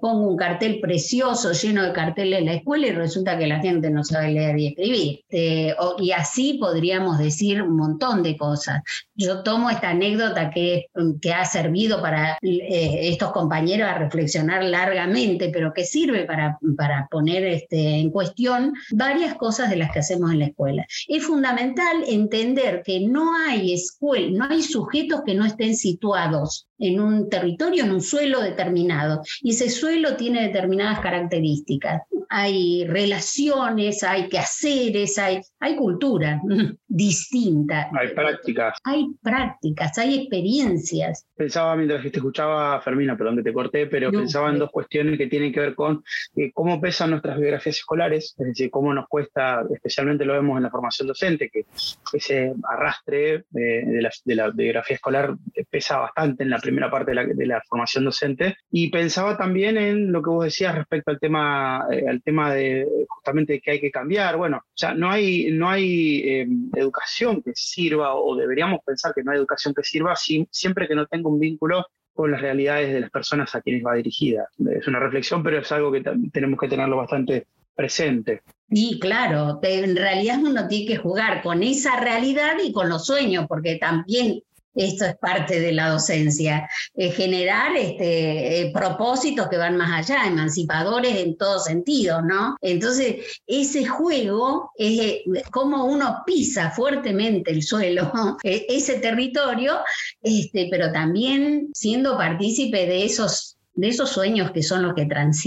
[0.00, 3.90] pongo un cartel precioso lleno de carteles en la escuela y resulta que la gente
[3.90, 5.20] no sabe leer y escribir.
[5.28, 8.82] Este, y así podríamos decir un montón de cosas.
[9.14, 10.86] Yo tomo esta anécdota que,
[11.20, 17.06] que ha servido para eh, estos compañeros a reflexionar largamente, pero que sirve para, para
[17.10, 20.86] poner este, en cuestión varias cosas de las que hacemos en la escuela.
[21.08, 26.98] Es fundamental entender que no hay escuela, no hay sujetos que no estén situados en
[26.98, 29.22] un territorio, en un suelo determinado.
[29.50, 32.02] Ese suelo tiene determinadas características.
[32.28, 36.40] Hay relaciones, hay quehaceres, hay, hay cultura
[36.86, 37.90] distinta.
[37.98, 38.78] Hay prácticas.
[38.84, 41.26] Hay prácticas, hay experiencias.
[41.36, 45.18] Pensaba mientras que te escuchaba, Fermina, perdón que te corté, pero pensaba en dos cuestiones
[45.18, 46.04] que tienen que ver con
[46.36, 50.64] eh, cómo pesan nuestras biografías escolares, es decir, cómo nos cuesta, especialmente lo vemos en
[50.64, 51.64] la formación docente, que
[52.12, 55.34] ese arrastre eh, de, la, de, la, biografía escolar
[55.70, 58.56] pesa bastante en la primera parte de la, de la, formación docente.
[58.70, 62.86] Y pensaba también en lo que vos decías respecto al tema, eh, al tema de
[63.08, 64.36] justamente que hay que cambiar.
[64.36, 69.22] Bueno, o sea, no hay, no hay eh, educación que sirva o deberíamos pensar que
[69.22, 73.00] no hay educación que sirva siempre que no tenga un vínculo con las realidades de
[73.00, 74.46] las personas a quienes va dirigida.
[74.78, 78.42] Es una reflexión, pero es algo que tenemos que tenerlo bastante presente.
[78.68, 83.46] Y claro, en realidad uno tiene que jugar con esa realidad y con los sueños,
[83.48, 84.42] porque también
[84.84, 91.16] esto es parte de la docencia, generar este, eh, propósitos que van más allá, emancipadores
[91.16, 92.56] en todo sentido, ¿no?
[92.60, 98.12] Entonces, ese juego es eh, como uno pisa fuertemente el suelo,
[98.42, 99.80] e, ese territorio,
[100.22, 105.06] este, pero también siendo partícipe de esos de esos sueños que son los que,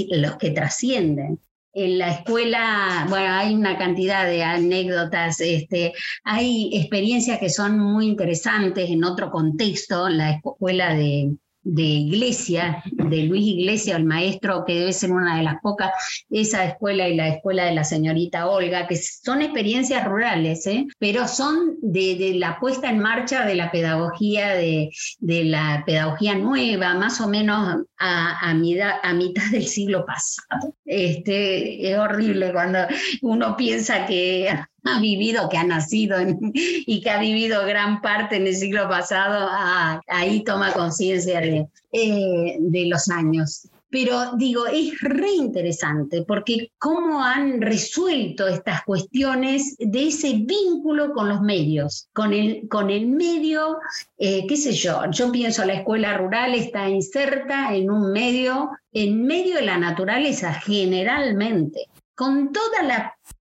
[0.10, 1.40] los que trascienden
[1.74, 8.08] en la escuela, bueno, hay una cantidad de anécdotas, este, hay experiencias que son muy
[8.08, 11.32] interesantes en otro contexto, la escuela de,
[11.64, 15.92] de Iglesia, de Luis Iglesia, el maestro que debe ser una de las pocas,
[16.30, 20.86] esa escuela y la escuela de la señorita Olga, que son experiencias rurales, ¿eh?
[21.00, 27.22] pero son de, la puesta en marcha de la pedagogía, de, la pedagogía nueva, más
[27.22, 30.76] o menos a, a, mitad del siglo pasado.
[30.86, 32.80] Este, es horrible cuando
[33.22, 34.50] uno piensa que
[34.86, 36.18] ha vivido, que ha nacido
[36.54, 41.68] y que ha vivido gran parte en el siglo pasado, ah, ahí toma conciencia de,
[41.92, 43.70] eh, de los años.
[43.94, 51.30] pero digo, es re interesante porque cómo han resuelto estas cuestiones de ese vínculo con
[51.30, 53.78] los medios, con el, con el medio,
[54.18, 59.28] eh, qué sé yo, yo pienso la escuela rural está inserta en un medio, en
[59.28, 63.14] medio de la naturaleza generalmente, con toda la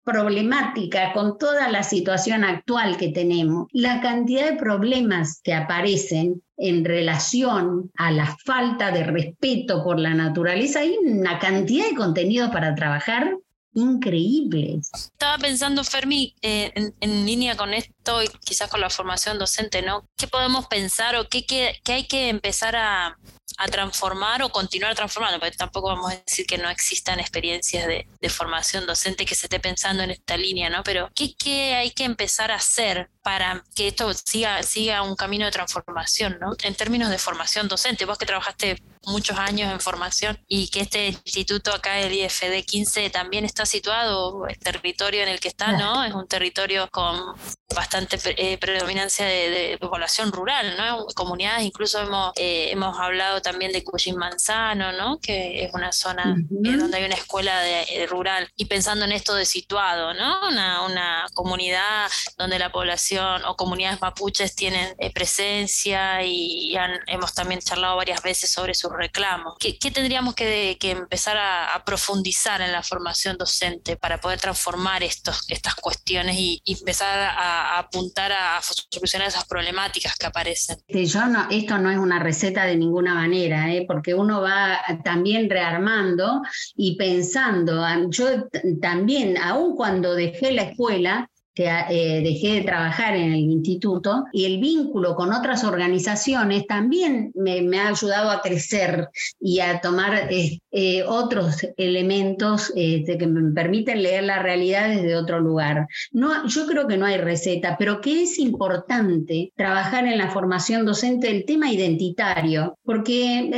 [0.08, 6.86] problemática, con toda la situación actual que tenemos, la cantidad de problemas que aparecen en
[6.86, 12.74] relación a la falta de respeto por la naturaleza, hay una cantidad de contenido para
[12.74, 13.36] trabajar
[13.74, 14.80] increíble.
[14.94, 20.08] Estaba pensando, Fermi, eh, en, línea con esto y quizás con la formación docente, ¿no?
[20.16, 23.18] ¿Qué podemos pensar o qué, qué hay que empezar a,
[23.58, 28.08] a transformar o continuar transformando, porque tampoco vamos a decir que no existan experiencias de,
[28.30, 30.84] formación docente que se esté pensando en esta línea, ¿no?
[30.84, 35.46] Pero ¿qué, ¿qué, hay que empezar a hacer para que esto siga, siga un camino
[35.46, 36.52] de transformación, ¿no?
[36.62, 41.08] En términos de formación docente, vos que trabajaste muchos años en formación y que este
[41.08, 46.04] instituto acá, el IFD 15, también está situado, el territorio en el que está, ¿no?
[46.04, 47.36] Es un territorio con
[47.76, 51.06] bastante eh, predominancia de, población rural, ¿no?
[51.16, 55.20] Comunidades, incluso hemos, eh, hemos hablado también de Cuyin Manzano, ¿no?
[55.20, 58.50] Que es una zona eh, donde hay una escuela de, rural.
[58.56, 60.48] Y pensando en esto de situado, ¿no?
[60.48, 66.76] Una, una comunidad donde la población o comunidades mapuches tienen presencia y,
[67.08, 69.56] hemos también charlado varias veces sobre reclamos.
[69.60, 75.76] ¿Qué, tendríamos que, empezar a, profundizar en la formación docente para poder transformar estos, estas
[75.76, 80.78] cuestiones y, empezar a, apuntar a, solucionar esas problemáticas que aparecen?
[80.88, 83.86] Yo no, esto no es una receta de ninguna manera, ¿eh?
[83.88, 86.42] porque uno va también rearmando
[86.76, 87.86] y pensando.
[88.10, 88.48] Yo
[88.82, 94.46] también, aun cuando dejé la escuela, que eh, dejé de trabajar en el instituto y
[94.46, 100.60] el vínculo con otras organizaciones también me, ha ayudado a crecer y a tomar eh,
[100.70, 105.88] eh, otros elementos que me permiten leer la realidad desde otro lugar.
[106.12, 110.86] No, yo creo que no hay receta, pero que es importante trabajar en la formación
[110.86, 113.50] docente del tema identitario, porque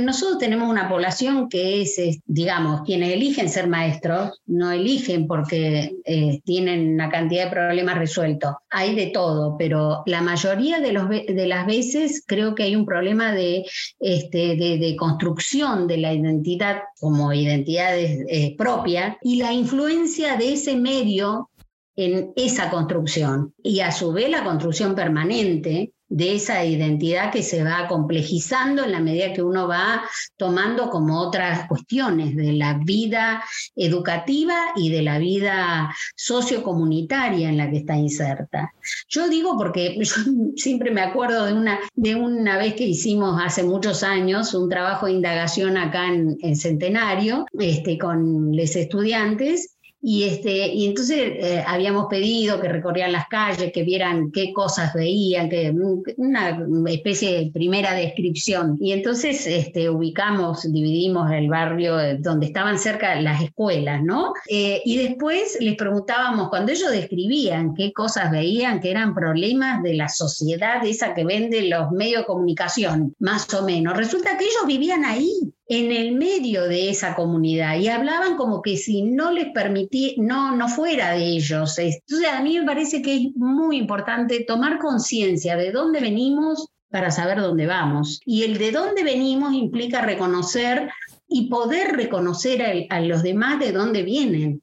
[0.00, 5.96] nosotros tenemos una población que es, digamos, quienes eligen ser maestros, no eligen porque
[6.44, 8.54] tienen una cantidad de problemas resueltos.
[8.70, 12.86] Hay de todo, pero la mayoría de, los, de las veces creo que hay un
[12.86, 13.64] problema de,
[14.00, 20.76] este, de, construcción de la identidad como identidad eh, propia y la influencia de ese
[20.76, 21.50] medio
[21.96, 27.64] en esa construcción y a su vez la construcción permanente de esa identidad que se
[27.64, 30.02] va complejizando en la medida que uno va
[30.36, 33.42] tomando como otras cuestiones de la vida
[33.74, 38.72] educativa y de la vida sociocomunitaria en la que está inserta.
[39.08, 40.14] Yo digo porque yo
[40.56, 45.06] siempre me acuerdo de una, de una vez que hicimos hace muchos años un trabajo
[45.06, 49.74] de indagación acá en, en Centenario este, con los estudiantes
[50.06, 54.92] y, este, y entonces eh, habíamos pedido que recorrieran las calles, que vieran qué cosas
[54.92, 55.74] veían, que,
[56.18, 58.76] una especie de primera descripción.
[58.80, 64.34] Y entonces este, ubicamos, dividimos el barrio donde estaban cerca las escuelas, ¿no?
[64.46, 69.94] Eh, y después les preguntábamos, cuando ellos describían qué cosas veían, que eran problemas de
[69.94, 74.66] la sociedad, esa que vende los medios de comunicación, más o menos, resulta que ellos
[74.66, 79.50] vivían ahí en el medio de esa comunidad y hablaban como que si no les
[79.52, 81.78] permitía, no, no fuera de ellos.
[81.78, 87.10] Entonces a mí me parece que es muy importante tomar conciencia de dónde venimos para
[87.10, 88.20] saber dónde vamos.
[88.26, 90.90] Y el de dónde venimos implica reconocer
[91.26, 94.62] y poder reconocer a, los demás de dónde vienen.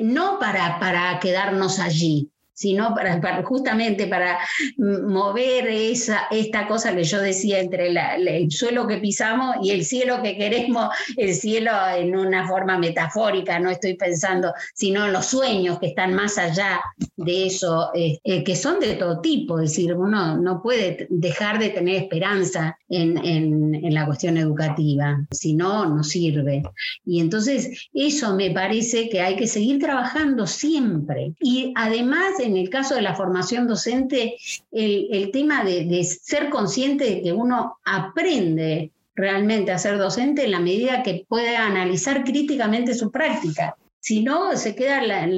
[0.00, 2.31] no para, para quedarnos allí,
[2.62, 4.38] sino para, justamente para
[4.78, 10.22] mover esa, esta cosa que yo decía entre el suelo que pisamos y el cielo
[10.22, 15.80] que queremos, el cielo en una forma metafórica, no estoy pensando, sino en los sueños
[15.80, 16.80] que están más allá
[17.16, 21.58] de eso, eh, eh, que son de todo tipo, es decir, uno no puede dejar
[21.58, 26.62] de tener esperanza en, en la cuestión educativa, si no, no sirve.
[27.04, 31.34] Y entonces eso me parece que hay que seguir trabajando siempre.
[31.40, 34.36] Y además, en el caso de la formación docente,
[34.70, 40.60] el, tema de, ser consciente de que uno aprende realmente a ser docente en la
[40.60, 43.76] medida que puede analizar críticamente su práctica.
[44.00, 45.36] Si no, se queda en,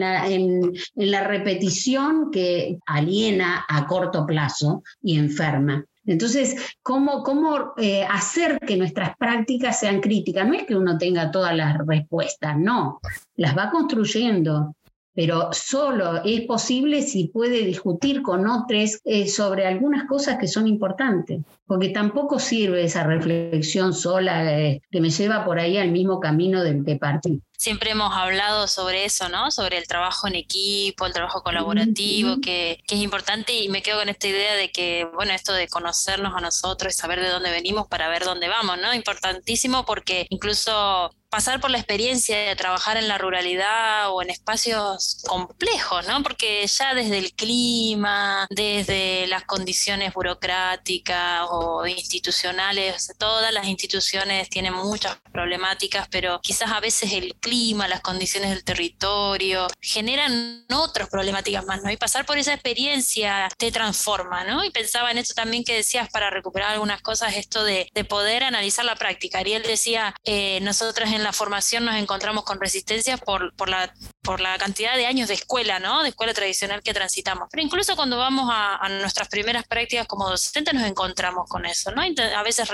[0.95, 5.85] la, repetición que aliena a corto plazo y enferma.
[6.07, 10.47] Entonces, ¿cómo, cómo eh, hacer que nuestras prácticas sean críticas?
[10.47, 13.01] No es que uno tenga todas las respuestas, no,
[13.37, 14.75] las va construyendo
[15.15, 20.67] pero solo es posible si puede discutir con otros eh, sobre algunas cosas que son
[20.67, 26.21] importantes, porque tampoco sirve esa reflexión sola eh, que me lleva por ahí al mismo
[26.21, 29.51] camino del que partí siempre hemos hablado sobre eso, ¿no?
[29.51, 34.01] Sobre el trabajo en equipo, el trabajo colaborativo, que, que, es importante y me quedo
[34.01, 37.51] con esta idea de que, bueno, esto de conocernos a nosotros y saber de dónde
[37.51, 38.93] venimos para ver dónde vamos, ¿no?
[38.93, 45.21] Importantísimo porque incluso pasar por la experiencia de trabajar en la ruralidad o en espacios
[45.27, 46.23] complejos, ¿no?
[46.23, 54.75] Porque ya desde el clima, desde las condiciones burocráticas o institucionales, todas las instituciones tienen
[54.75, 61.67] muchas problemáticas, pero quizás a veces el clima, las condiciones del territorio generan otras problemáticas
[61.67, 61.91] más, ¿no?
[61.91, 64.65] Y pasar por esa experiencia te transforma, ¿no?
[64.65, 68.85] Y pensaba en esto también que decías para recuperar algunas cosas, esto de, poder analizar
[68.85, 69.39] la práctica.
[69.39, 73.93] Ariel decía, eh, nosotras en la formación nos encontramos con resistencias por, por, la,
[74.25, 76.03] por la cantidad de años de escuela, ¿no?
[76.03, 77.49] De escuela tradicional que transitamos.
[77.51, 82.03] Pero incluso cuando vamos a, nuestras primeras prácticas como docentes nos encontramos con eso, ¿no?
[82.03, 82.69] A veces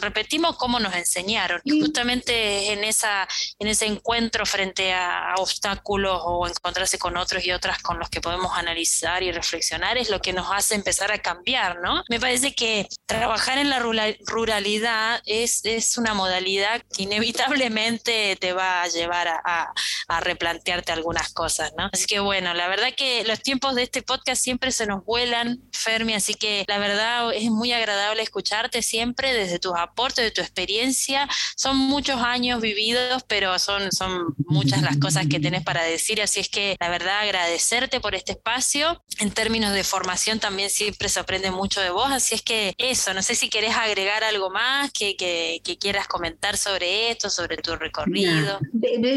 [0.00, 1.60] repetimos cómo nos enseñaron.
[1.64, 3.26] Y justamente en, esa,
[3.58, 8.20] en ese encuentro frente a, obstáculos o encontrarse con otros y otras con los que
[8.20, 12.04] podemos analizar y reflexionar es lo que nos hace empezar a cambiar, ¿no?
[12.08, 18.82] Me parece que trabajar en la ruralidad es, es una modalidad que inevitablemente te va
[18.82, 19.72] a llevar a,
[20.52, 21.88] replantearte algunas cosas, ¿no?
[21.92, 25.60] Así que bueno, la verdad que los tiempos de este podcast siempre se nos vuelan,
[25.72, 30.40] Fermi, así que la verdad es muy agradable escucharte siempre desde tus aportes, de tu
[30.40, 31.28] experiencia.
[31.56, 36.40] Son muchos años vividos, pero son, son muchas las cosas que tenés para decir, así
[36.40, 39.02] es que la verdad agradecerte por este espacio.
[39.18, 43.14] En términos de formación también siempre se aprende mucho de vos, así es que eso,
[43.14, 47.56] no sé si querés agregar algo más que, que, que quieras comentar sobre esto, sobre
[47.56, 48.58] tu recorrido.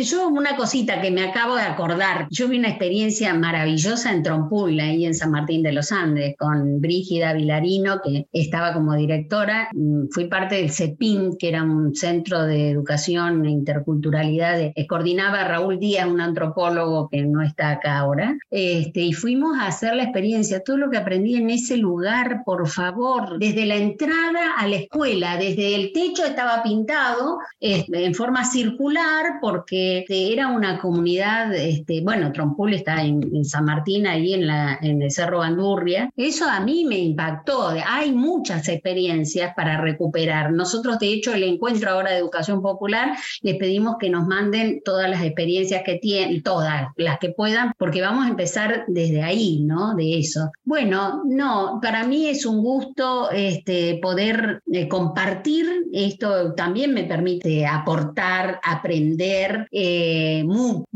[0.02, 4.80] yo una cosita que me acabo de acordar, yo vi una experiencia maravillosa en Trompul,
[4.80, 9.70] ahí en San Martín de los Andes, con Brígida Vilarino, que estaba como directora.
[9.74, 15.44] Mm, fui parte del CEPIN, que era un centro de educación e interculturalidad, que coordinaba
[15.44, 20.04] Raúl Díaz, un antropólogo que no está acá ahora, este, y fuimos a hacer la
[20.04, 24.78] experiencia, todo lo que aprendí en ese lugar, por favor, desde la entrada a la
[24.78, 32.02] escuela, desde el techo estaba pintado, este, en forma circular porque era una comunidad, este,
[32.02, 36.10] bueno, Trompul está en, San Martín, ahí en, el Cerro Bandurria.
[36.16, 37.70] Eso a mí me impactó.
[37.86, 40.52] Hay muchas experiencias para recuperar.
[40.52, 45.10] Nosotros, de hecho, el encuentro ahora de educación popular, les pedimos que nos manden todas
[45.10, 49.96] las experiencias que tienen, todas las que puedan, porque vamos a empezar desde ahí, ¿no?
[49.96, 50.52] De eso.
[50.64, 55.66] Bueno, no, para mí es un gusto este, poder eh, compartir.
[55.94, 60.44] Esto también me permite aportar aprender eh,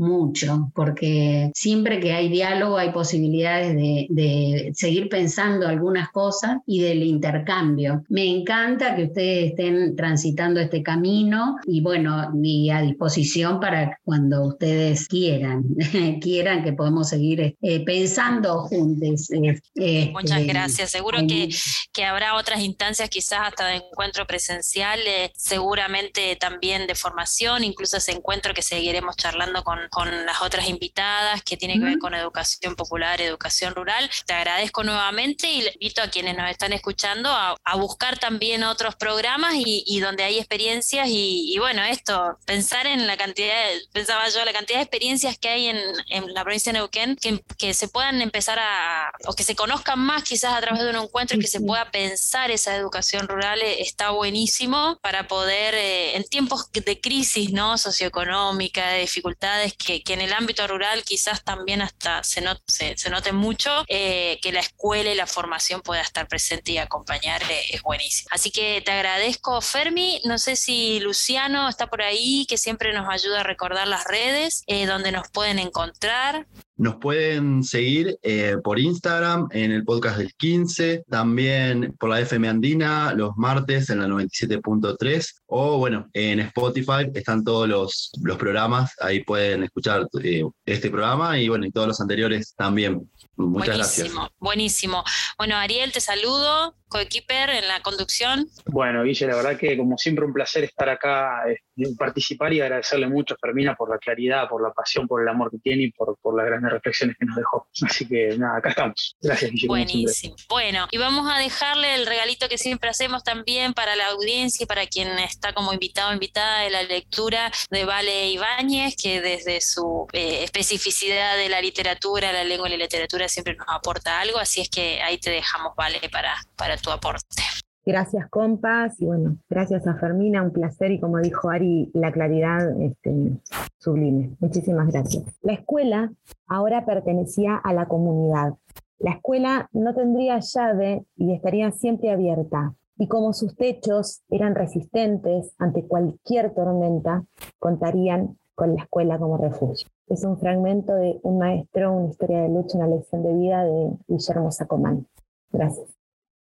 [0.09, 7.03] mucho, porque siempre que hay diálogo hay posibilidades de, seguir pensando algunas cosas y del
[7.03, 8.03] intercambio.
[8.09, 14.47] Me encanta que ustedes estén transitando este camino y bueno, y a disposición para cuando
[14.47, 15.63] ustedes quieran,
[16.21, 19.29] quieran que podemos seguir eh, pensando juntos.
[19.31, 20.91] Este, Muchas gracias.
[20.91, 21.49] Seguro que,
[21.93, 24.99] que habrá otras instancias, quizás hasta de encuentro presencial,
[25.35, 31.43] seguramente también de formación, incluso ese encuentro que seguiremos charlando con, con las otras invitadas
[31.43, 34.09] que tiene que ver con educación popular, educación rural.
[34.25, 38.63] Te agradezco nuevamente y le invito a quienes nos están escuchando a, a buscar también
[38.63, 43.53] otros programas y, y donde hay experiencias y, y, bueno, esto, pensar en la cantidad,
[43.91, 45.77] pensaba yo, la cantidad de experiencias que hay en,
[46.07, 49.99] en la provincia de Neuquén que, que, se puedan empezar a, o que se conozcan
[49.99, 53.61] más quizás a través de un encuentro y que se pueda pensar esa educación rural,
[53.61, 57.77] eh, está buenísimo para poder eh, en tiempos de crisis ¿no?
[57.77, 63.83] socioeconómica, de dificultades que, que, en el ámbito rural quizás también hasta se, note, mucho,
[63.87, 68.29] eh, que la escuela y la formación pueda estar presente y acompañar eh, es buenísimo.
[68.31, 70.21] Así que te agradezco, Fermi.
[70.25, 74.63] No sé si Luciano está por ahí, que siempre nos ayuda a recordar las redes,
[74.67, 76.45] eh, donde nos pueden encontrar.
[76.79, 82.47] Nos pueden seguir eh, por Instagram en el podcast del 15, también por la FM
[82.47, 88.93] Andina los martes en la 97.3 o bueno, en Spotify están todos los, los programas,
[89.01, 93.09] ahí pueden escuchar eh, este programa y bueno, y todos los anteriores también.
[93.39, 94.39] Muchas buenísimo, gracias.
[94.39, 95.03] Buenísimo.
[95.37, 98.49] Bueno, Ariel, te saludo, coequiper en la conducción.
[98.65, 101.57] Bueno, Guille, la verdad que como siempre un placer estar acá, eh,
[101.97, 105.51] participar y agradecerle mucho a Fermina por la claridad, por la pasión, por el amor
[105.51, 107.67] que tiene y por, por la gran de reflexiones que nos dejó.
[107.83, 109.15] Así que nada, acá estamos.
[109.21, 109.73] Gracias, Guillermo.
[109.75, 110.35] Buenísimo.
[110.49, 114.67] Bueno, y vamos a dejarle el regalito que siempre hacemos también para la audiencia y
[114.67, 119.61] para quien está como invitado o invitada de la lectura de Vale Ibáñez, que desde
[119.61, 124.37] su eh, especificidad de la literatura, la lengua y la literatura siempre nos aporta algo,
[124.37, 127.43] así es que ahí te dejamos, Vale, para, para tu aporte.
[127.85, 132.79] Gracias, compas, y bueno, gracias a Fermina, un placer, y como dijo Ari, la claridad
[132.81, 133.39] este,
[133.79, 134.35] sublime.
[134.39, 135.23] Muchísimas gracias.
[135.41, 136.11] La escuela
[136.45, 138.53] ahora pertenecía a la comunidad.
[138.99, 142.75] La escuela no tendría llave y estaría siempre abierta.
[142.97, 147.23] Y como sus techos eran resistentes ante cualquier tormenta,
[147.57, 149.87] contarían con la escuela como refugio.
[150.09, 153.91] Es un fragmento de Un maestro, una historia de lucha, una lección de vida de
[154.07, 155.07] Guillermo Sacomán.
[155.51, 155.89] Gracias.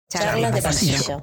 [0.07, 1.21] Charlas de pasillo.